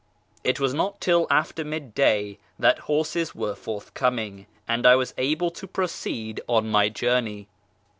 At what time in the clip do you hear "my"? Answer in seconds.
6.71-6.89